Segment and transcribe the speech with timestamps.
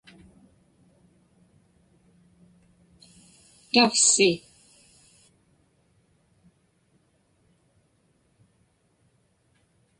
[3.77, 4.29] tavsi